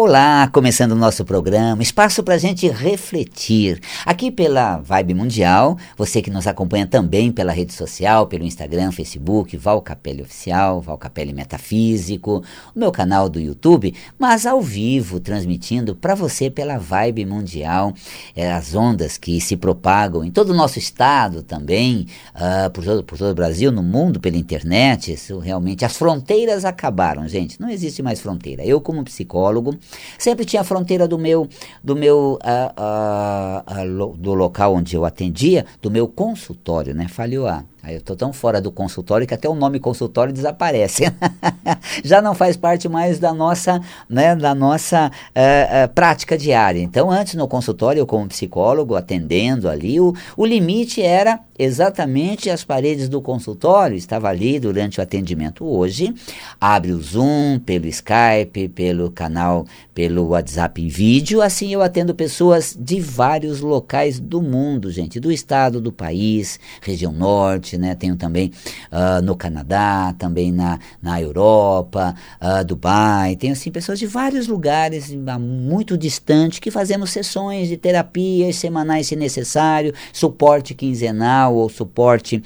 [0.00, 3.80] Olá, começando o nosso programa, espaço para a gente refletir.
[4.06, 9.56] Aqui pela Vibe Mundial, você que nos acompanha também pela rede social, pelo Instagram, Facebook,
[9.56, 12.44] Val Capelli Oficial, Val Capelli Metafísico,
[12.76, 17.92] o meu canal do YouTube, mas ao vivo, transmitindo para você pela Vibe Mundial,
[18.36, 22.06] é, as ondas que se propagam em todo o nosso estado também,
[22.36, 25.12] uh, por, todo, por todo o Brasil, no mundo, pela internet.
[25.12, 28.64] Isso realmente, as fronteiras acabaram, gente, não existe mais fronteira.
[28.64, 29.76] Eu, como psicólogo,
[30.18, 31.48] Sempre tinha a fronteira do meu,
[31.82, 37.08] do meu, uh, do local onde eu atendia, do meu consultório, né?
[37.08, 41.04] Falhou a Aí eu estou tão fora do consultório que até o nome consultório desaparece.
[42.04, 46.82] Já não faz parte mais da nossa, né, da nossa uh, uh, prática diária.
[46.82, 52.62] Então, antes no consultório, eu como psicólogo, atendendo ali, o, o limite era exatamente as
[52.62, 55.66] paredes do consultório, estava ali durante o atendimento.
[55.66, 56.14] Hoje,
[56.60, 62.76] abre o Zoom, pelo Skype, pelo canal, pelo WhatsApp em vídeo, assim eu atendo pessoas
[62.78, 67.94] de vários locais do mundo, gente, do estado, do país, região Norte, né?
[67.94, 68.52] Tenho também
[68.92, 73.36] uh, no Canadá, também na, na Europa, uh, Dubai.
[73.36, 79.16] Tenho assim pessoas de vários lugares, muito distante, que fazemos sessões de terapias semanais se
[79.16, 82.42] necessário, suporte quinzenal ou suporte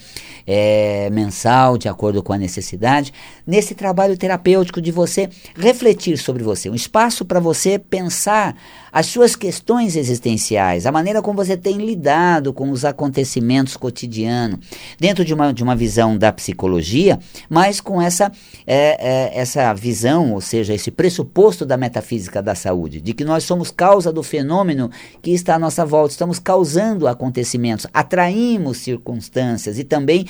[0.47, 3.13] é, mensal, de acordo com a necessidade.
[3.47, 8.57] Nesse trabalho terapêutico de você refletir sobre você, um espaço para você pensar
[8.93, 14.59] as suas questões existenciais, a maneira como você tem lidado com os acontecimentos cotidianos,
[15.01, 17.19] dentro de uma, de uma visão da psicologia,
[17.49, 18.33] mas com essa,
[18.67, 23.45] é, é, essa visão, ou seja, esse pressuposto da metafísica da saúde, de que nós
[23.45, 29.85] somos causa do fenômeno que está à nossa volta, estamos causando acontecimentos, atraímos circunstâncias e
[29.85, 30.27] também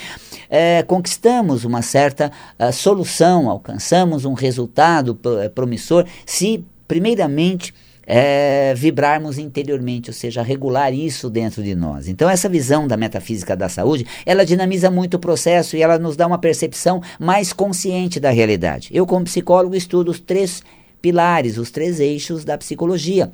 [0.50, 5.18] é, conquistamos uma certa uh, solução, alcançamos um resultado
[5.54, 7.72] promissor se, primeiramente,
[8.06, 12.08] é, vibrarmos interiormente, ou seja, regular isso dentro de nós.
[12.08, 16.16] Então, essa visão da metafísica da saúde, ela dinamiza muito o processo e ela nos
[16.16, 18.88] dá uma percepção mais consciente da realidade.
[18.92, 20.62] Eu, como psicólogo, estudo os três
[21.00, 23.30] pilares, os três eixos da psicologia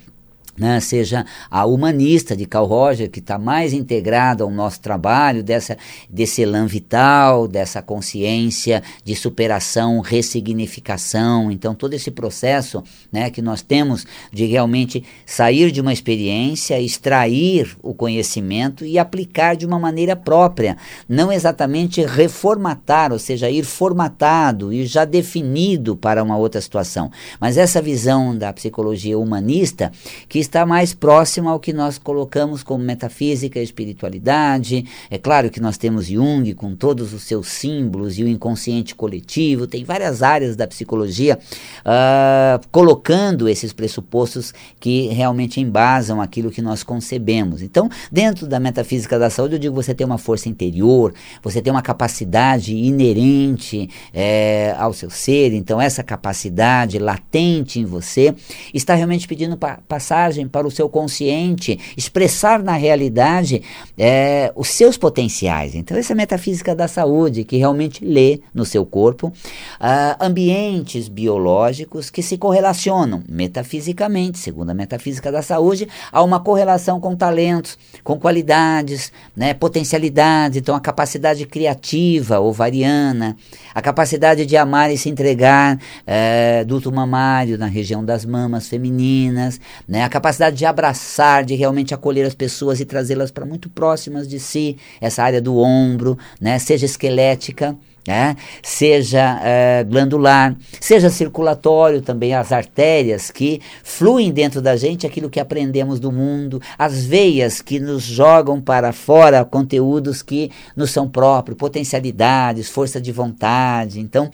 [0.59, 5.77] né, seja a humanista de Carl Roger, que está mais integrado ao nosso trabalho, dessa,
[6.09, 11.51] desse elan vital, dessa consciência de superação, ressignificação.
[11.51, 12.83] Então, todo esse processo
[13.13, 19.57] né, que nós temos de realmente sair de uma experiência, extrair o conhecimento e aplicar
[19.57, 20.77] de uma maneira própria,
[21.09, 27.11] não exatamente reformatar, ou seja, ir formatado e já definido para uma outra situação.
[27.41, 29.93] Mas essa visão da psicologia humanista
[30.29, 34.85] que está mais próximo ao que nós colocamos como metafísica e espiritualidade.
[35.11, 39.67] É claro que nós temos Jung com todos os seus símbolos e o inconsciente coletivo,
[39.67, 41.39] tem várias áreas da psicologia
[41.81, 47.63] uh, colocando esses pressupostos que realmente embasam aquilo que nós concebemos.
[47.63, 51.71] Então, dentro da metafísica da saúde, eu digo você tem uma força interior, você tem
[51.71, 58.35] uma capacidade inerente é, ao seu ser, então essa capacidade latente em você
[58.73, 63.63] está realmente pedindo pa passagem para o seu consciente, expressar na realidade
[63.97, 65.75] é, os seus potenciais.
[65.75, 71.09] Então, essa é a metafísica da saúde, que realmente lê no seu corpo uh, ambientes
[71.09, 77.79] biológicos que se correlacionam metafisicamente, segundo a metafísica da saúde, a uma correlação com talentos,
[78.05, 83.37] com qualidades, né, potencialidades, então a capacidade criativa ovariana,
[83.75, 89.61] a capacidade de amar e se entregar é, duto mamário na região das mamas femininas,
[89.87, 94.27] né, a capacidade de abraçar, de realmente acolher as pessoas e trazê-las para muito próximas
[94.27, 97.77] de si, essa área do ombro, né, seja esquelética,
[98.09, 98.37] né?
[98.63, 105.39] seja é, glandular, seja circulatório também, as artérias que fluem dentro da gente aquilo que
[105.39, 111.59] aprendemos do mundo, as veias que nos jogam para fora conteúdos que nos são próprios,
[111.59, 114.01] potencialidades, força de vontade.
[114.01, 114.31] Então,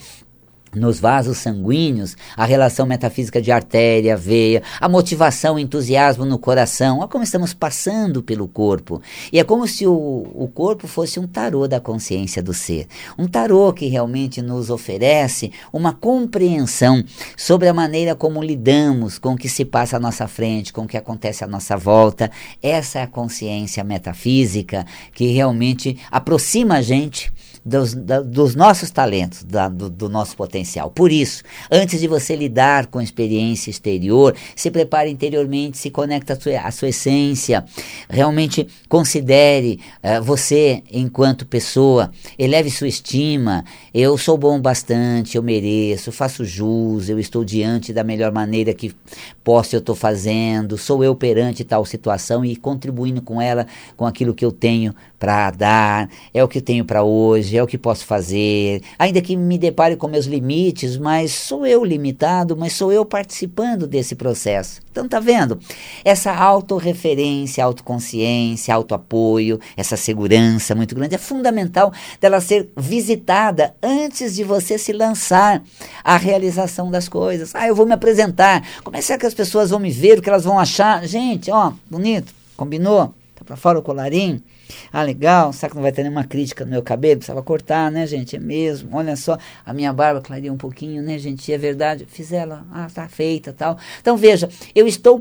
[0.75, 6.99] nos vasos sanguíneos, a relação metafísica de artéria, veia, a motivação, o entusiasmo no coração,
[6.99, 9.00] olha como estamos passando pelo corpo.
[9.32, 9.93] E é como se o,
[10.35, 12.87] o corpo fosse um tarô da consciência do ser.
[13.19, 17.05] Um tarô que realmente nos oferece uma compreensão
[17.37, 20.88] sobre a maneira como lidamos com o que se passa à nossa frente, com o
[20.88, 22.31] que acontece à nossa volta.
[22.62, 27.32] Essa é a consciência metafísica que realmente aproxima a gente
[27.64, 30.90] dos, da, dos nossos talentos, da, do, do, nosso potencial.
[30.90, 36.32] Por isso, antes de você lidar com a experiência exterior, se prepare interiormente, se conecte
[36.32, 37.64] à sua, à sua essência,
[38.08, 43.64] realmente considere uh, você enquanto pessoa, eleve sua estima.
[43.94, 48.94] Eu sou bom bastante, eu mereço, faço jus, eu estou diante da melhor maneira que
[49.43, 54.34] posso, eu estou fazendo, sou eu perante tal situação e contribuindo com ela, com aquilo
[54.34, 54.94] que eu tenho
[55.25, 58.82] para dar, é o que tenho para hoje, é o que posso fazer.
[58.99, 63.87] Ainda que me depare com meus limites, mas sou eu limitado, mas sou eu participando
[63.87, 64.82] desse processo.
[64.91, 65.59] Então tá vendo?
[66.05, 74.44] Essa autorreferência, autoconsciência, autoapoio, essa segurança muito grande é fundamental dela ser visitada antes de
[74.44, 75.62] você se lançar
[76.05, 77.55] à realização das coisas.
[77.55, 78.62] Ah, eu vou me apresentar.
[78.82, 81.06] Como é que as pessoas vão me ver, o que elas vão achar?
[81.06, 83.15] Gente, ó, bonito, combinou?
[83.44, 84.43] Tá para fora o colarinho?
[84.91, 87.19] Ah, legal, será que não vai ter nenhuma crítica no meu cabelo?
[87.19, 88.37] Precisava cortar, né, gente?
[88.37, 88.96] É mesmo.
[88.96, 91.52] Olha só, a minha barba clareia um pouquinho, né, gente?
[91.52, 92.06] É verdade.
[92.08, 93.79] Fiz ela, ah, tá feita tal.
[94.00, 95.20] Então veja, eu estou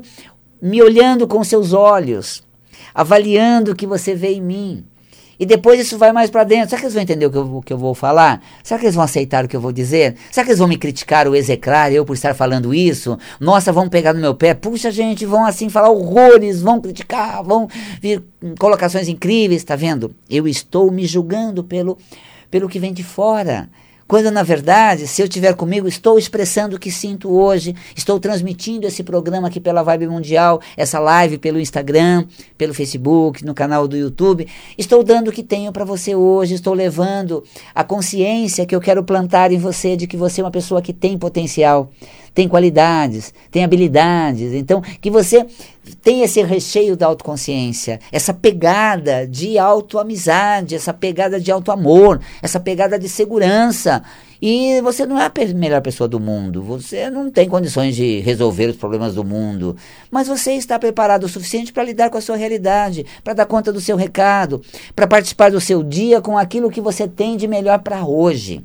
[0.60, 2.42] me olhando com seus olhos,
[2.94, 4.84] avaliando o que você vê em mim.
[5.38, 6.70] E depois isso vai mais para dentro.
[6.70, 8.42] Será que eles vão entender o que, eu, o que eu vou falar?
[8.62, 10.16] Será que eles vão aceitar o que eu vou dizer?
[10.30, 13.18] Será que eles vão me criticar ou execrar eu por estar falando isso?
[13.40, 14.54] Nossa, vão pegar no meu pé.
[14.54, 17.68] Puxa, gente, vão assim falar horrores, vão criticar, vão
[18.00, 18.22] vir
[18.58, 20.14] colocações incríveis, tá vendo?
[20.28, 21.98] Eu estou me julgando pelo,
[22.50, 23.68] pelo que vem de fora.
[24.06, 28.86] Quando na verdade, se eu estiver comigo, estou expressando o que sinto hoje, estou transmitindo
[28.86, 32.26] esse programa aqui pela Vibe Mundial, essa live pelo Instagram,
[32.58, 34.46] pelo Facebook, no canal do YouTube.
[34.76, 37.42] Estou dando o que tenho para você hoje, estou levando
[37.74, 40.92] a consciência que eu quero plantar em você de que você é uma pessoa que
[40.92, 41.90] tem potencial
[42.34, 44.52] tem qualidades, tem habilidades.
[44.52, 45.46] Então, que você
[46.02, 52.98] tenha esse recheio da autoconsciência, essa pegada de autoamizade, essa pegada de autoamor, essa pegada
[52.98, 54.02] de segurança.
[54.42, 58.66] E você não é a melhor pessoa do mundo, você não tem condições de resolver
[58.66, 59.76] os problemas do mundo,
[60.10, 63.72] mas você está preparado o suficiente para lidar com a sua realidade, para dar conta
[63.72, 64.60] do seu recado,
[64.94, 68.62] para participar do seu dia com aquilo que você tem de melhor para hoje.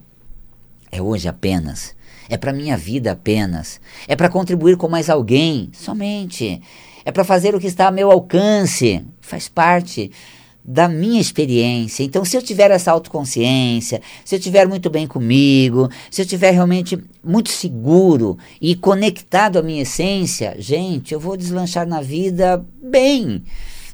[0.92, 1.96] É hoje apenas
[2.30, 6.62] é para minha vida apenas, é para contribuir com mais alguém, somente,
[7.04, 10.12] é para fazer o que está a meu alcance, faz parte
[10.64, 12.04] da minha experiência.
[12.04, 16.52] Então, se eu tiver essa autoconsciência, se eu estiver muito bem comigo, se eu estiver
[16.52, 23.44] realmente muito seguro e conectado à minha essência, gente, eu vou deslanchar na vida bem,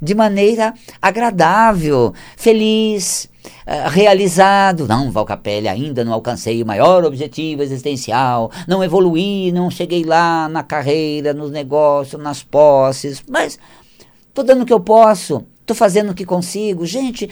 [0.02, 4.88] de maneira agradável, feliz, uh, realizado.
[4.88, 10.64] Não, Valcapelli, ainda não alcancei o maior objetivo existencial, não evoluí, não cheguei lá na
[10.64, 13.58] carreira, nos negócios, nas posses, mas
[14.28, 15.46] estou dando o que eu posso.
[15.66, 16.86] Estou fazendo o que consigo.
[16.86, 17.28] Gente,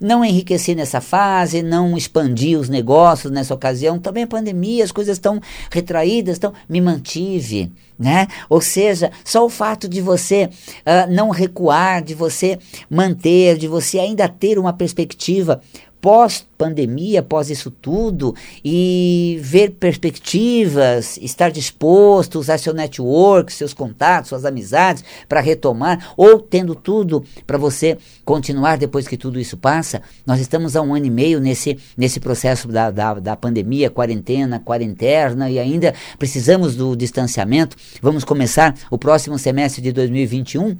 [0.00, 3.98] não enriqueci nessa fase, não expandi os negócios nessa ocasião.
[3.98, 5.38] Também a pandemia, as coisas estão
[5.70, 7.70] retraídas, então me mantive.
[7.98, 8.26] Né?
[8.48, 10.48] Ou seja, só o fato de você
[10.78, 12.58] uh, não recuar, de você
[12.88, 15.60] manter, de você ainda ter uma perspectiva
[16.04, 24.44] pós-pandemia, pós isso tudo, e ver perspectivas, estar disposto, usar seu network, seus contatos, suas
[24.44, 30.02] amizades para retomar, ou tendo tudo para você continuar depois que tudo isso passa.
[30.26, 34.60] Nós estamos há um ano e meio nesse, nesse processo da, da, da pandemia, quarentena,
[34.60, 37.78] quarentena, e ainda precisamos do distanciamento.
[38.02, 40.76] Vamos começar o próximo semestre de 2021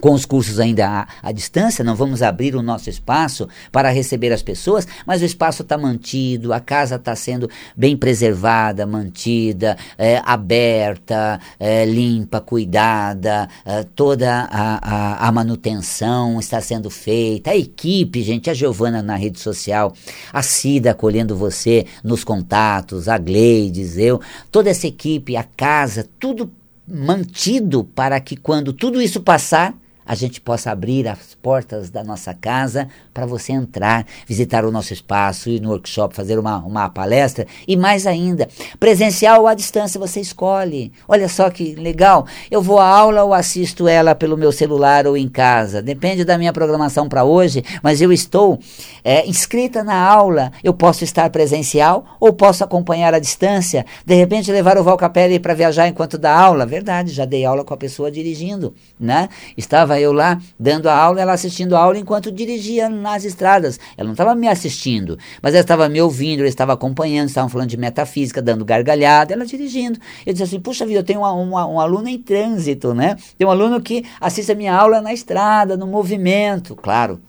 [0.00, 4.32] com os cursos ainda à, à, distância, não vamos abrir o nosso espaço para receber
[4.32, 10.20] as pessoas, mas o espaço está mantido, a casa está sendo bem preservada, mantida, é,
[10.24, 14.78] aberta, é, limpa, cuidada, é, toda a,
[15.22, 19.94] a, a, manutenção está sendo feita, a equipe, gente, a Giovana na rede social,
[20.32, 26.50] a Cida acolhendo você nos contatos, a Gleides, eu, toda essa equipe, a casa, tudo
[26.86, 29.74] mantido para que quando tudo isso passar,
[30.06, 34.92] a gente possa abrir as portas da nossa casa para você entrar, visitar o nosso
[34.92, 38.48] espaço, ir no workshop, fazer uma, uma palestra e mais ainda,
[38.78, 40.92] presencial ou à distância, você escolhe.
[41.08, 42.26] Olha só que legal.
[42.50, 45.82] Eu vou à aula ou assisto ela pelo meu celular ou em casa.
[45.82, 48.58] Depende da minha programação para hoje, mas eu estou
[49.02, 50.52] é, inscrita na aula.
[50.62, 53.84] Eu posso estar presencial ou posso acompanhar à distância.
[54.04, 56.66] De repente, levar o Val Capelli para viajar enquanto dá aula.
[56.66, 59.28] Verdade, já dei aula com a pessoa dirigindo, né?
[59.56, 63.78] Estava eu lá dando a aula, ela assistindo a aula enquanto dirigia nas estradas.
[63.96, 67.68] Ela não estava me assistindo, mas ela estava me ouvindo, ela estava acompanhando, estavam falando
[67.68, 69.98] de metafísica, dando gargalhada, ela dirigindo.
[70.24, 73.16] Eu disse assim, puxa vida, eu tenho uma, uma, um aluno em trânsito, né?
[73.36, 76.74] Tem um aluno que assiste a minha aula na estrada, no movimento.
[76.74, 77.20] Claro,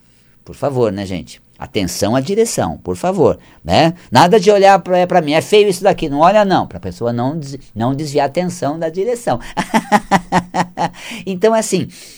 [0.44, 1.42] por favor, né, gente?
[1.60, 3.96] Atenção à direção, por favor, né?
[4.12, 7.12] Nada de olhar para mim, é feio isso daqui, não olha não, para a pessoa
[7.12, 7.40] não,
[7.74, 9.40] não desviar a atenção da direção.
[11.26, 12.17] então, assim, é,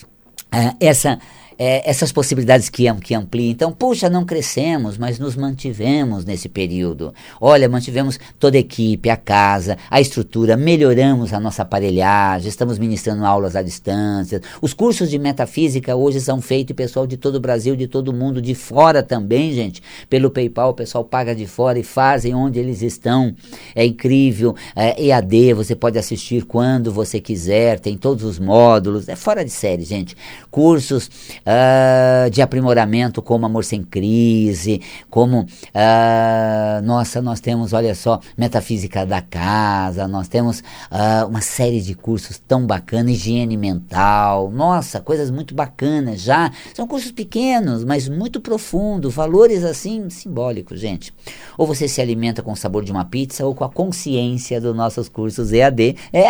[0.80, 1.20] essa
[1.60, 3.52] é, essas possibilidades que, que ampliam.
[3.52, 7.14] Então, puxa, não crescemos, mas nos mantivemos nesse período.
[7.42, 13.26] Olha, mantivemos toda a equipe, a casa, a estrutura, melhoramos a nossa aparelhagem, estamos ministrando
[13.26, 14.42] aulas à distância.
[14.62, 18.14] Os cursos de metafísica hoje são feitos, pessoal de todo o Brasil, de todo o
[18.14, 19.84] mundo, de fora também, gente.
[20.10, 23.36] Pelo PayPal, o pessoal paga de fora e fazem onde eles estão.
[23.76, 24.56] É incrível.
[24.74, 29.10] É, EAD, você pode assistir quando você quiser, tem todos os módulos.
[29.10, 30.16] É fora de série, gente.
[30.50, 31.10] Cursos
[31.50, 39.06] uh, de aprimoramento, como Amor Sem Crise, como, uh, nossa, nós temos, olha só, Metafísica
[39.06, 45.32] da Casa, nós temos uh, uma série de cursos tão bacanas, higiene mental, nossa, coisas
[45.32, 46.52] muito bacanas já.
[46.74, 51.14] São cursos pequenos, mas muito profundos, valores assim simbólicos, gente.
[51.58, 54.76] Ou você se alimenta com o sabor de uma pizza ou com a consciência dos
[54.76, 55.96] nossos cursos EAD.
[56.14, 56.28] É,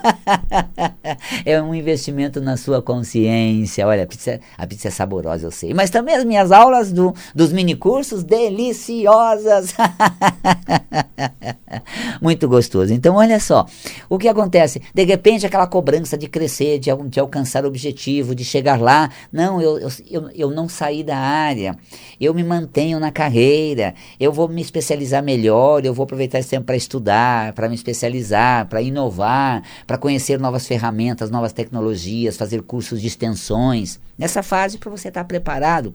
[1.44, 3.86] é um investimento na sua consciência.
[3.86, 5.74] Olha, a pizza, a pizza é saborosa, eu sei.
[5.74, 9.74] Mas também as minhas aulas do, dos minicursos, deliciosas.
[12.24, 12.90] Muito gostoso.
[12.90, 13.66] Então, olha só.
[14.08, 14.80] O que acontece?
[14.94, 19.10] De repente, aquela cobrança de crescer, de, de alcançar o objetivo, de chegar lá.
[19.30, 19.78] Não, eu,
[20.10, 21.76] eu, eu, não saí da área.
[22.18, 23.94] Eu me mantenho na carreira.
[24.18, 25.84] Eu vou me especializar melhor.
[25.84, 30.66] Eu vou aproveitar esse tempo para estudar, para me especializar, para inovar, para conhecer novas
[30.66, 35.92] ferramentas, novas tecnologias, fazer cursos de extensões nessa fase para você estar tá preparado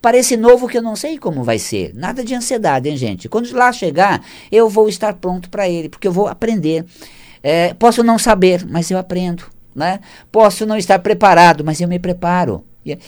[0.00, 1.92] para esse novo que eu não sei como vai ser.
[1.94, 3.28] Nada de ansiedade, hein, gente?
[3.28, 6.84] Quando lá chegar, eu vou estar pronto para ele, porque eu vou aprender.
[7.42, 9.44] É, posso não saber, mas eu aprendo.
[9.74, 10.00] Né?
[10.30, 12.64] Posso não estar preparado, mas eu me preparo.
[12.84, 12.98] E,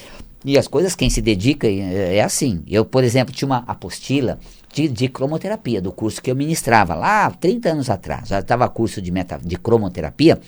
[0.45, 2.63] e as coisas, quem se dedica é, é assim.
[2.67, 4.39] Eu, por exemplo, tinha uma apostila
[4.73, 8.29] de, de, cromoterapia, do curso que eu ministrava lá 30 anos atrás.
[8.29, 10.41] Já estava curso de, meta, de cromoterapia.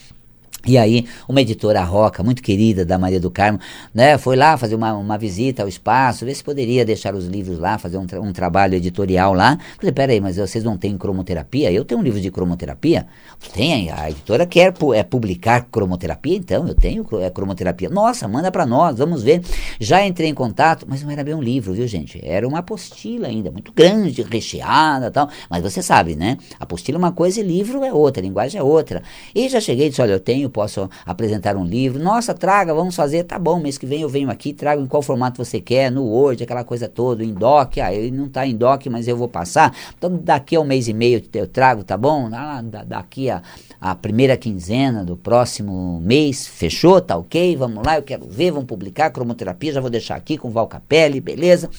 [0.65, 3.61] E aí, uma editora roca, muito querida, da Maria do Carmo,
[3.95, 7.59] né, foi lá fazer uma, uma visita ao espaço, ver se poderia deixar os livros
[7.59, 9.59] lá, fazer um, tra um trabalho editorial lá.
[9.77, 11.71] Falei, peraí, mas vocês não têm cromoterapia?
[11.71, 13.07] Eu tenho um livro de cromoterapia?
[13.55, 17.89] Tem, a editora quer pu é, publicar cromoterapia, então eu tenho é, cromoterapia.
[17.89, 19.43] Nossa, manda para nós, vamos ver.
[19.79, 22.21] Já entrei em contato, mas não era bem um livro, viu, gente?
[22.25, 25.29] Era uma apostila ainda, muito grande, recheada tal.
[25.49, 26.39] Mas você sabe, né?
[26.59, 29.01] Apostila é uma coisa e livro é outra, linguagem é outra.
[29.33, 32.03] E já cheguei e disse, olha, eu tenho posso apresentar um livro.
[32.03, 33.25] Nossa, traga, vamos fazer.
[33.25, 36.05] Tá bom, mês que vem eu venho aqui, trago em qual formato você quer, no
[36.05, 37.79] Word, aquela coisa toda, em doc.
[37.79, 39.75] Ah, ele não está em doc, mas eu vou passar.
[39.97, 42.29] Então, daqui a um mês e meio eu trago, tá bom?
[42.33, 43.43] Ah, daqui a,
[43.81, 47.01] a primeira quinzena do próximo mês, fechou?
[47.01, 47.57] Tá ok?
[47.57, 51.21] Vamos lá, eu quero ver, vamos publicar cromoterapia, já vou deixar aqui com Val Capelli,
[51.21, 51.71] beleza?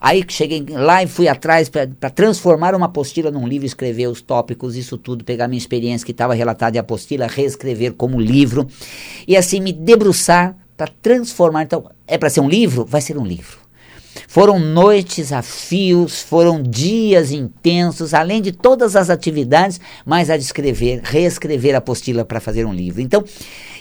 [0.00, 4.74] Aí cheguei lá e fui atrás para transformar uma apostila num livro, escrever os tópicos,
[4.74, 8.66] isso tudo, pegar minha experiência que estava relatada em apostila, reescrever como livro
[9.28, 11.64] e assim me debruçar para transformar.
[11.64, 12.86] Então, é para ser um livro?
[12.86, 13.60] Vai ser um livro.
[14.26, 20.42] Foram noites a fios, foram dias intensos, além de todas as atividades, mais a de
[20.42, 23.00] escrever, reescrever a apostila para fazer um livro.
[23.00, 23.24] Então,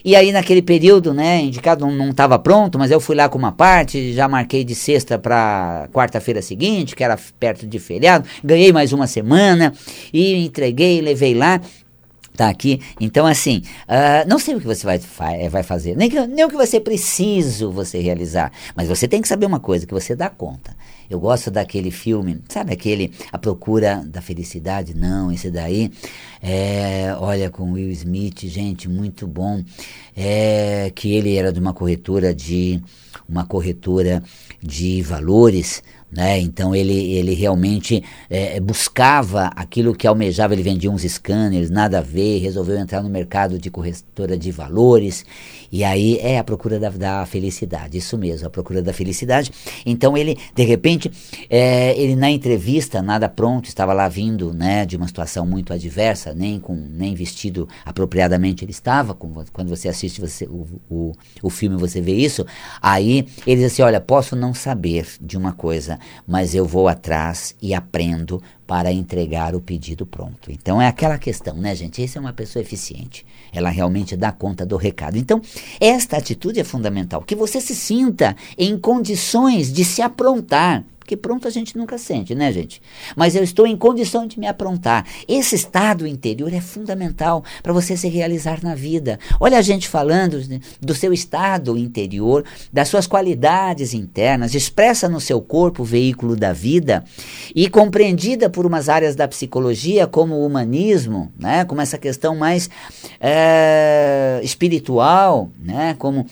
[0.04, 3.52] e aí naquele período, né, indicado não estava pronto, mas eu fui lá com uma
[3.52, 8.94] parte, já marquei de sexta para quarta-feira seguinte, que era perto de feriado, ganhei mais
[8.94, 9.74] uma semana
[10.14, 11.62] e entreguei, levei lá
[12.40, 12.80] tá aqui.
[13.02, 15.02] Então, assim, uh, não sei o que você vai,
[15.42, 19.10] eh, vai fazer, nem, que, nem o que vai ser preciso você realizar, mas você
[19.10, 20.74] tem que saber uma coisa, que você dá conta.
[21.10, 24.94] Eu gosto daquele filme, sabe aquele A Procura da Felicidade?
[24.94, 25.92] Não, esse daí,
[26.42, 29.62] é, olha, com Will Smith, gente, muito bom.
[30.16, 32.82] É, que ele era de uma corretora de
[33.28, 34.24] uma corretora
[34.62, 36.40] de valores, né?
[36.40, 42.02] Então ele, ele realmente é, buscava aquilo que almejava, ele vendia uns scanners, nada a
[42.02, 45.26] ver, resolveu entrar no mercado de corretora de valores,
[45.72, 49.52] e aí é a procura da, da felicidade, isso mesmo, a procura da felicidade.
[49.86, 51.12] Então ele, de repente,
[51.50, 56.34] é, ele na entrevista, nada pronto, estava lá vindo né, de uma situação muito adversa,
[56.34, 61.14] nem, com, nem vestido apropriadamente ele estava, com, quando você assiste você, o, o,
[61.44, 62.46] o filme você vê isso,
[62.82, 67.56] aí ele diz assim, olha, posso não saber de uma coisa, mas eu vou atrás
[67.62, 70.52] e aprendo para entregar o pedido pronto.
[70.52, 72.04] Então é aquela questão, né, gente?
[72.04, 73.26] Essa é uma pessoa eficiente.
[73.52, 75.18] Ela realmente dá conta do recado.
[75.18, 75.42] Então,
[75.80, 81.48] esta atitude é fundamental, que você se sinta em condições de se aprontar porque pronto
[81.48, 82.80] a gente nunca sente, né, gente?
[83.16, 85.08] Mas eu estou em condição de me aprontar.
[85.28, 89.18] Esse estado interior é fundamental para você se realizar na vida.
[89.40, 90.40] Olha a gente falando
[90.80, 96.54] do seu estado interior, das suas qualidades internas, expressa no seu corpo o veículo da
[96.54, 97.04] vida
[97.56, 102.70] e compreendida por umas áreas da psicologia como o humanismo, né, como essa questão mais
[103.20, 106.26] é, espiritual, né, como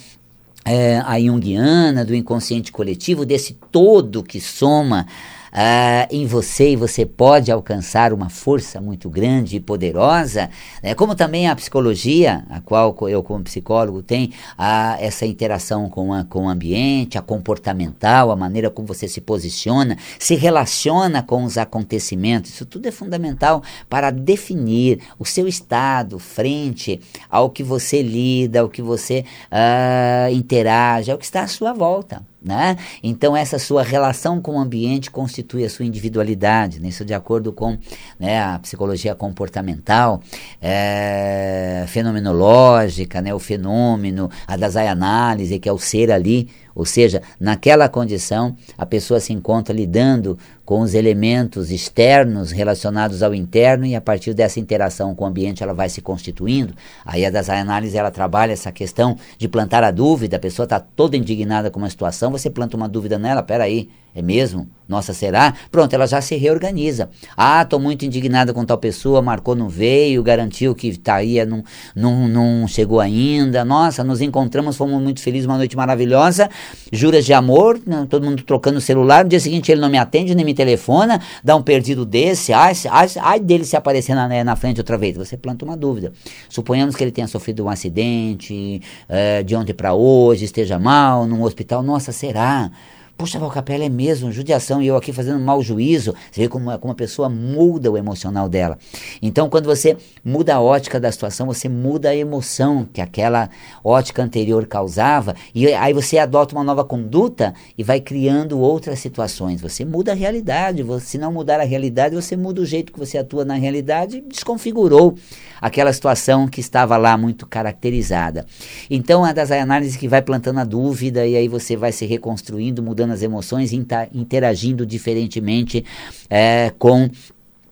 [0.66, 5.08] é, a Jungiana, do inconsciente coletivo, desse todo que soma
[5.54, 10.50] uh, em você e você pode alcançar uma força muito grande e poderosa,
[10.82, 10.94] né?
[10.94, 16.24] como também a psicologia, a qual eu como psicólogo tenho uh, essa interação com, a,
[16.24, 21.58] com o ambiente, a comportamental, a maneira como você se posiciona, se relaciona com os
[21.58, 27.00] acontecimentos, isso tudo é fundamental para definir o seu estado frente
[27.30, 32.22] ao que você lida, ao que você uh, interage, ao que está à sua volta.
[32.48, 32.78] Né?
[33.04, 36.88] Então, essa sua relação com o ambiente constitui a sua individualidade, né?
[36.88, 37.78] isso de acordo com
[38.18, 40.22] né, a psicologia comportamental,
[40.62, 46.48] é, fenomenológica, né, o fenômeno, a das análise, que é o ser ali,
[46.78, 53.34] ou seja, naquela condição, a pessoa se encontra lidando com os elementos externos relacionados ao
[53.34, 56.76] interno e a partir dessa interação com o ambiente ela vai se constituindo.
[57.04, 60.80] Aí a das análises ela trabalha essa questão de plantar a dúvida, a pessoa está
[60.80, 64.68] toda indignada com uma situação, você planta uma dúvida nela, peraí, é mesmo?
[64.88, 65.54] Nossa, será?
[65.70, 67.08] Pronto, ela já se reorganiza.
[67.36, 71.64] Ah, estou muito indignada com tal pessoa, marcou, não veio, garantiu que estaria, não,
[71.96, 73.64] não, não chegou ainda.
[73.64, 76.50] Nossa, nos encontramos, fomos muito felizes, uma noite maravilhosa.
[76.92, 79.24] Juras de amor, né, todo mundo trocando o celular.
[79.24, 82.52] No dia seguinte ele não me atende, nem me telefona, dá um perdido desse.
[82.52, 85.16] Ai, ai, ai dele se aparecer na, né, na frente outra vez.
[85.16, 86.12] Você planta uma dúvida.
[86.50, 91.44] Suponhamos que ele tenha sofrido um acidente, é, de ontem para hoje, esteja mal, num
[91.44, 91.84] hospital.
[91.84, 92.72] Nossa, será?
[93.18, 96.14] Puxa, Valcapela, é mesmo, judiação, e eu aqui fazendo mau juízo.
[96.32, 98.78] Você vê como, como a pessoa muda o emocional dela.
[99.24, 103.50] Então, quando você muda a ótica da situação, você muda a emoção que aquela
[103.84, 109.60] ótica anterior causava, e aí você adota uma nova conduta e vai criando outras situações.
[109.62, 110.86] Você muda a realidade.
[111.02, 114.22] Se não mudar a realidade, você muda o jeito que você atua na realidade e
[114.22, 115.18] desconfigurou
[115.60, 118.46] aquela situação que estava lá muito caracterizada.
[118.92, 122.84] Então, é das análises que vai plantando a dúvida e aí você vai se reconstruindo,
[122.84, 123.72] mudando as emoções,
[124.14, 125.84] interagindo diferentemente
[126.30, 127.10] é, com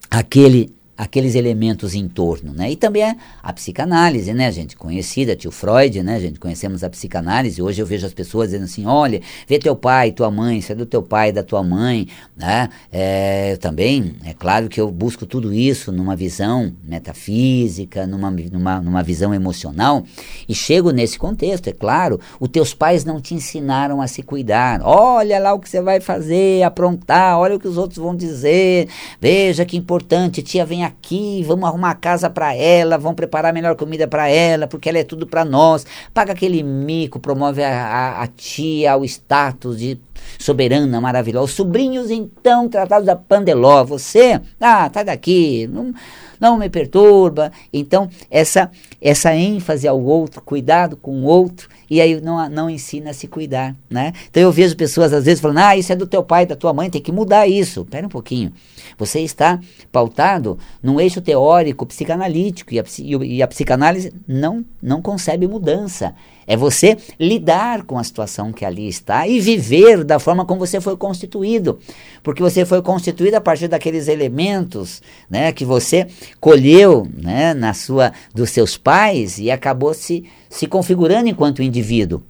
[0.10, 2.72] aquele aqueles elementos em torno, né?
[2.72, 4.78] E também a, a, psicanálise, né, gente?
[4.78, 6.40] Conhecida, tio Freud, né, gente?
[6.40, 7.62] Conhecemos a psicanálise.
[7.62, 10.76] Hoje eu vejo as pessoas dizendo assim, olha, vê teu pai, tua mãe, isso é
[10.76, 12.70] do teu pai, da tua mãe, né?
[12.92, 19.04] É, também, é claro que eu busco tudo isso numa visão metafísica, numa, numa, numa
[19.04, 20.04] visão emocional
[20.48, 24.82] e chego nesse contexto, é claro, os teus pais não te ensinaram a se cuidar.
[24.82, 28.88] Olha lá o que você vai fazer, aprontar, olha o que os outros vão dizer,
[29.20, 33.76] veja que importante, tia vem aqui, vamos arrumar casa para ela, vamos preparar a melhor
[33.76, 35.86] comida para ela, porque ela é tudo para nós.
[36.14, 40.00] Paga aquele mico, promove a, a, a tia, o status de
[40.40, 41.46] soberana, maravilhosa.
[41.46, 43.84] Os sobrinhos, então, tratados da Pandeló.
[43.84, 45.94] Você, ah, tá daqui, não,
[46.40, 47.52] não me perturba.
[47.72, 48.70] Então, essa,
[49.02, 53.28] essa ênfase ao outro, cuidado com o outro, e aí não, não ensina a se
[53.28, 54.14] cuidar, né?
[54.30, 56.74] Então eu vejo pessoas às vezes falando, ah, isso é do teu pai, da tua
[56.74, 57.86] mãe, tem que mudar isso.
[57.86, 58.52] Pera um pouquinho.
[58.98, 59.60] Você está
[59.92, 62.84] pautado num eixo teórico, psicanalítico, e a,
[63.24, 66.14] e a psicanálise não, não concebe mudança.
[66.48, 70.80] É você lidar com a situação que ali está e viver da forma como você
[70.80, 71.80] foi constituído.
[72.22, 76.08] Porque você foi constituído a partir daqueles elementos né, que você
[76.40, 82.22] colheu né, na sua, dos seus pais e acabou se, se configurando enquanto indivíduo.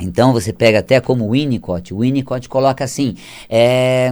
[0.00, 3.14] Então você pega até como Winnicott, o Winnicott coloca assim:
[3.48, 4.10] é,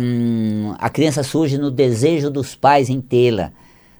[0.78, 3.52] a criança surge no desejo dos pais em tê-la.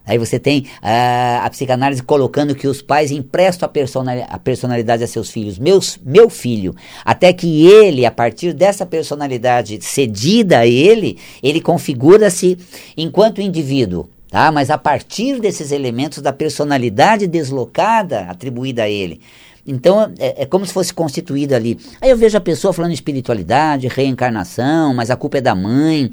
[0.09, 5.07] Aí você tem uh, a psicanálise colocando que os pais emprestam a, a personalidade a
[5.07, 5.59] seus filhos.
[5.59, 12.57] Meus, meu filho, até que ele, a partir dessa personalidade cedida a ele, ele configura-se
[12.97, 14.09] enquanto indivíduo.
[14.31, 14.51] Tá?
[14.51, 19.21] Mas a partir desses elementos da personalidade deslocada atribuída a ele.
[19.69, 21.79] Então é, é, como se fosse constituída ali.
[22.01, 26.11] Aí eu vejo a pessoa falando espiritualidade, reencarnação, mas a culpa é da mãe,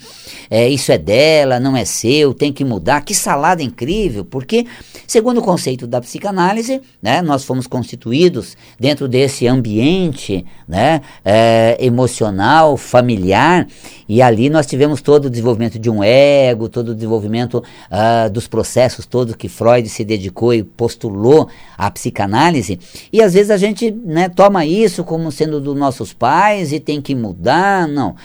[0.50, 3.02] é, isso é dela, não é seu, tem que mudar.
[3.02, 4.66] Que salada incrível, porque,
[5.08, 12.76] segundo o conceito da psicanálise, né, nós fomos constituídos dentro desse ambiente né, é, emocional,
[12.76, 13.68] familiar,
[14.08, 18.48] e ali nós tivemos todo o desenvolvimento de um ego, todo o desenvolvimento uh, dos
[18.48, 22.80] processos todos que Freud se dedicou e postulou à psicanálise,
[23.12, 26.80] e às vezes vezes a gente né, toma isso como sendo dos nossos pais e
[26.80, 27.88] tem que mudar.
[27.88, 28.16] Não.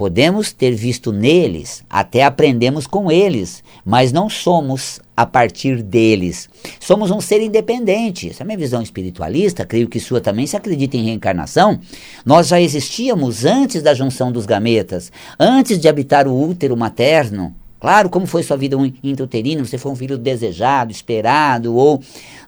[0.00, 6.48] Podemos ter visto neles, até aprendemos com eles, mas não somos a partir deles.
[6.80, 8.30] Somos um ser independente.
[8.30, 11.78] Essa é a minha visão espiritualista, creio que sua também se acredita em reencarnação.
[12.24, 17.54] Nós já existíamos antes da junção dos gametas, antes de habitar o útero materno.
[17.78, 22.00] Claro, como foi sua vida intrauterina, você foi um filho desejado, esperado ou,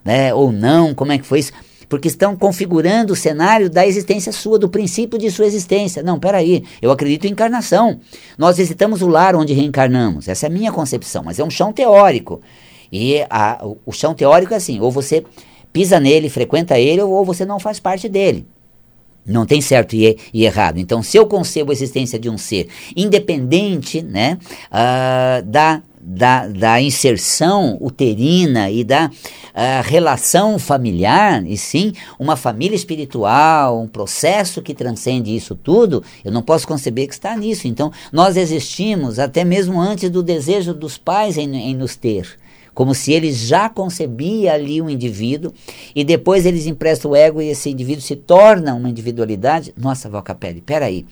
[0.03, 1.51] né, ou não, como é que foi isso?
[1.93, 6.01] Porque estão configurando o cenário da existência sua, do princípio de sua existência.
[6.01, 7.99] Não, peraí, eu acredito em encarnação.
[8.35, 10.27] Nós visitamos o lar onde reencarnamos.
[10.27, 12.41] Essa é a minha concepção, mas é um chão teórico.
[12.91, 15.23] E a, o chão teórico é assim: ou você
[15.71, 18.43] pisa nele, frequenta ele, ou você não faz parte dele.
[19.23, 20.79] Não tem certo e, e, errado.
[20.79, 24.39] Então, se eu concebo a existência de um ser independente né,
[24.71, 29.09] uh, da da, da inserção uterina e da uh,
[29.83, 36.41] relação familiar, e sim uma família espiritual, um processo que transcende isso tudo, eu não
[36.41, 37.67] posso conceber que está nisso.
[37.67, 42.37] Então, nós existimos até mesmo antes do desejo dos pais em, em nos ter
[42.73, 45.53] como se eles já concebia ali um indivíduo
[45.95, 49.71] e depois eles emprestam o ego e esse indivíduo se torna uma individualidade.
[49.77, 51.05] Nossa, Valcapelli, peraí.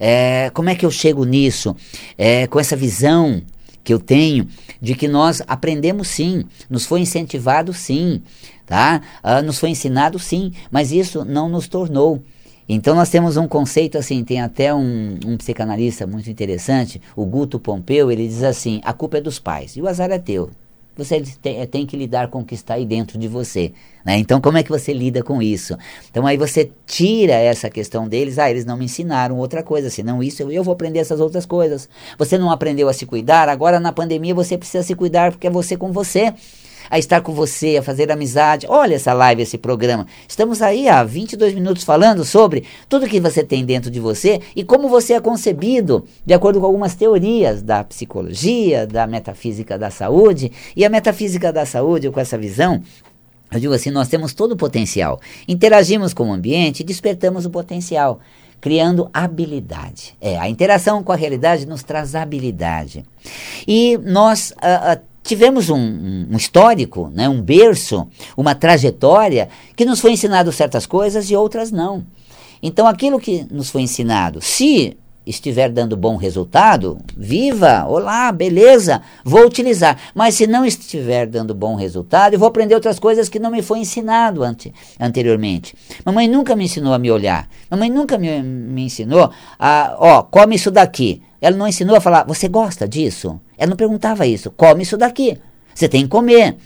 [0.00, 1.76] É, como é que eu chego nisso?
[2.16, 3.42] É, com essa visão
[3.84, 4.48] que eu tenho
[4.80, 8.22] de que nós aprendemos sim, nos foi incentivado sim,
[8.66, 9.02] tá?
[9.22, 12.22] Uh, nos foi ensinado sim, mas isso não nos tornou.
[12.66, 17.60] Então nós temos um conceito assim, tem até um, um psicanalista muito interessante, o Guto
[17.60, 20.50] Pompeu, ele diz assim, a culpa é dos pais e o azar é teu.
[20.96, 23.72] Você tem, tem, que lidar com o que está aí dentro de você.
[24.04, 24.18] Né?
[24.18, 25.76] Então, como é que você lida com isso?
[26.10, 28.38] Então, aí você tira essa questão deles.
[28.38, 31.44] Ah, eles não me ensinaram outra coisa, senão isso eu, eu vou aprender essas outras
[31.44, 31.88] coisas.
[32.16, 35.50] Você não aprendeu a se cuidar, agora na pandemia você precisa se cuidar porque é
[35.50, 36.32] você com você
[36.90, 38.66] a estar com você, a fazer amizade.
[38.68, 40.06] Olha essa live, esse programa.
[40.28, 44.64] Estamos aí há 22 minutos falando sobre tudo que você tem dentro de você e
[44.64, 50.52] como você é concebido, de acordo com algumas teorias da psicologia, da metafísica da saúde.
[50.76, 52.82] E a metafísica da saúde, com essa visão,
[53.52, 55.20] eu digo assim, nós temos todo o potencial.
[55.46, 58.20] Interagimos com o ambiente e despertamos o potencial
[58.64, 60.16] criando habilidade.
[60.18, 63.04] É, a interação com a realidade nos traz habilidade.
[63.68, 68.06] E nós uh, uh, tivemos um, um, histórico, né, um berço,
[68.36, 72.04] uma trajetória que nos foi ensinado certas coisas e outras não.
[72.62, 79.46] Então, aquilo que nos foi ensinado, se estiver dando bom resultado, viva, olá, beleza, vou
[79.46, 79.98] utilizar.
[80.14, 83.62] Mas se não estiver dando bom resultado, eu vou aprender outras coisas que não me
[83.62, 85.74] foi ensinado ante, anteriormente.
[86.04, 87.48] Mamãe nunca me ensinou a me olhar.
[87.70, 91.22] Mamãe nunca me, me ensinou a, ó, come isso daqui.
[91.44, 93.38] Ela não ensinou a falar, você gosta disso?
[93.58, 95.38] Ela não perguntava isso, come isso daqui.
[95.74, 96.56] Você tem que comer.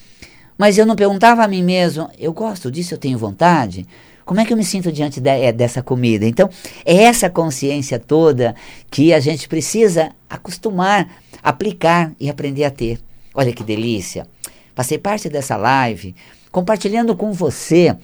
[0.56, 3.84] Mas eu não perguntava a mim mesmo, eu gosto disso, eu tenho vontade.
[4.24, 6.24] Como é que eu me sinto diante de, é, dessa comida?
[6.24, 6.48] Então,
[6.84, 8.54] é essa consciência toda
[8.88, 11.08] que a gente precisa acostumar,
[11.42, 13.00] aplicar e aprender a ter.
[13.34, 14.28] Olha que delícia!
[14.76, 16.14] Passei parte dessa live
[16.52, 17.96] compartilhando com você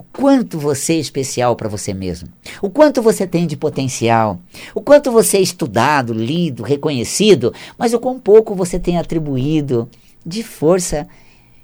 [0.00, 2.26] o quanto você é especial para você mesmo,
[2.62, 4.38] o quanto você tem de potencial,
[4.74, 9.90] o quanto você é estudado, lido, reconhecido, mas o quão pouco você tem atribuído
[10.24, 11.06] de força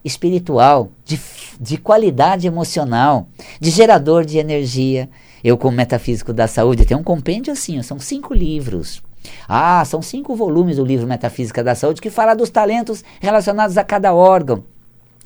[0.05, 1.19] espiritual, de,
[1.59, 3.27] de qualidade emocional,
[3.59, 5.09] de gerador de energia.
[5.43, 9.03] Eu, como metafísico da saúde, tenho um compêndio assim, são cinco livros.
[9.49, 13.83] Ah, são cinco volumes do livro Metafísica da Saúde que fala dos talentos relacionados a
[13.83, 14.63] cada órgão.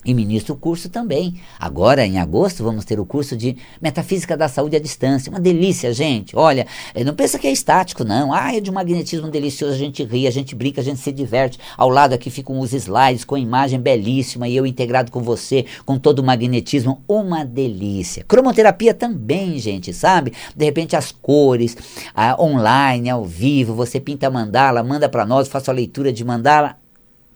[0.03, 1.39] E ministro o curso também.
[1.59, 5.29] Agora, em agosto, vamos ter o curso de Metafísica da Saúde à Distância.
[5.29, 6.35] Uma delícia, gente.
[6.35, 8.33] Olha, eh, não pensa que é estático, não.
[8.33, 9.75] Ah, é de um magnetismo delicioso.
[9.75, 11.59] A gente ri, a gente brinca, a gente se diverte.
[11.77, 15.99] Ao lado aqui ficam os slides com imagem belíssima e eu integrado com você, com
[15.99, 17.05] todo o magnetismo.
[17.07, 18.25] Uma delícia.
[18.27, 20.33] Cromoterapia também, gente, sabe?
[20.57, 21.77] De repente, as cores,
[22.15, 23.75] a, online, ao vivo.
[23.75, 26.79] Você pinta mandala, manda para nós, faça a leitura de mandala.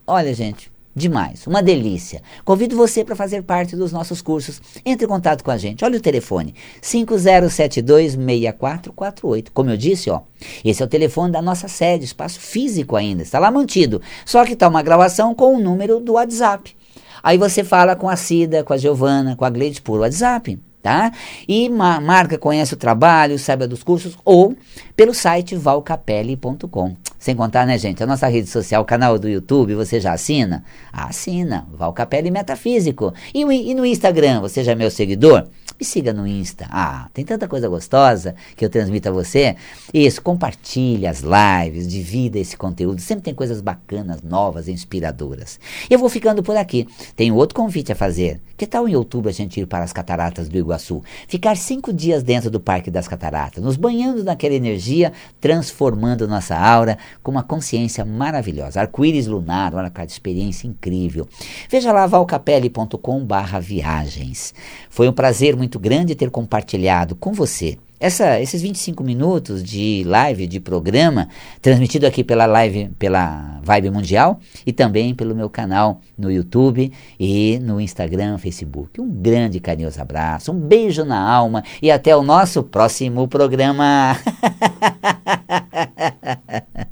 [0.06, 2.22] Olha, gente, Demais, uma delícia.
[2.44, 4.62] Convido você para fazer parte dos nossos cursos.
[4.86, 5.84] Entre em contato com a gente.
[5.84, 9.48] Olha o telefone: 50726448.
[9.52, 10.20] Como eu disse, ó,
[10.64, 14.00] esse é o telefone da nossa sede, espaço físico ainda, está lá mantido.
[14.24, 16.76] Só que está uma gravação com o número do WhatsApp.
[17.24, 20.60] Aí você fala com a Cida, com a Giovana, com a Gleide por WhatsApp.
[20.80, 21.10] tá?
[21.48, 24.54] E ma marca, conhece o trabalho, saiba dos cursos ou
[24.94, 26.94] pelo site valcapelli.com.
[27.24, 30.62] Sem contar, né, gente, a nossa rede social, o canal do YouTube, você já assina?
[30.92, 33.14] Ah, assina, Valcapelli Metafísico.
[33.32, 35.48] E, e no Instagram, você já é meu seguidor?
[35.80, 36.66] Me siga no Insta.
[36.70, 39.56] Ah, tem tanta coisa gostosa que eu transmito a você.
[39.92, 43.00] Isso, compartilhe as lives, divida esse conteúdo.
[43.00, 45.58] Sempre tem coisas bacanas, novas, inspiradoras.
[45.90, 46.86] Eu vou ficando por aqui.
[47.16, 48.40] Tenho outro convite a fazer.
[48.56, 51.02] Que tal em outubro a gente ir para as cataratas do Iguaçu?
[51.26, 56.96] Ficar cinco dias dentro do Parque das Cataratas, nos banhando naquela energia, transformando nossa aura
[57.22, 58.80] com uma consciência maravilhosa.
[58.80, 61.26] Arco-íris lunar, olha cada experiência incrível.
[61.68, 64.54] Veja lá valcapelli.com barra viagens.
[64.90, 70.46] Foi um prazer muito grande ter compartilhado com você essa, esses 25 minutos de live,
[70.46, 71.26] de programa,
[71.62, 77.58] transmitido aqui pela live, pela Vibe Mundial e também pelo meu canal no YouTube e
[77.62, 79.00] no Instagram, Facebook.
[79.00, 84.18] Um grande carinhoso abraço, um beijo na alma e até o nosso próximo programa.